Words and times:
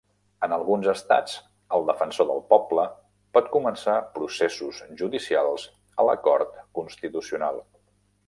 En 0.45 0.53
alguns 0.55 0.87
estats 0.91 1.33
el 1.77 1.83
defensor 1.89 2.27
del 2.29 2.39
poble 2.53 2.85
pot 3.37 3.51
començar 3.57 3.99
processos 4.15 4.79
judicials 5.03 5.69
a 6.01 6.07
la 6.11 6.19
Cort 6.29 6.57
Constitucional. 6.81 7.63